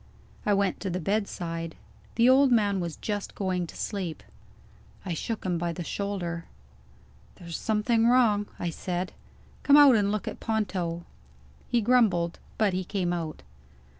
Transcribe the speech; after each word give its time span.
I 0.47 0.55
went 0.55 0.79
to 0.79 0.89
the 0.89 0.99
bedside. 0.99 1.75
The 2.15 2.27
old 2.27 2.51
man 2.51 2.79
was 2.79 2.95
just 2.95 3.35
going 3.35 3.67
to 3.67 3.77
sleep. 3.77 4.23
I 5.05 5.13
shook 5.13 5.45
him 5.45 5.59
by 5.59 5.73
the 5.73 5.83
shoulder. 5.83 6.45
"There's 7.35 7.55
something 7.59 8.07
wrong," 8.07 8.47
I 8.57 8.71
said. 8.71 9.13
"Come 9.61 9.77
out 9.77 9.95
and 9.95 10.11
look 10.11 10.27
at 10.27 10.39
Ponto." 10.39 11.05
He 11.69 11.81
grumbled 11.81 12.39
but 12.57 12.73
he 12.73 12.83
came 12.83 13.13
out. 13.13 13.43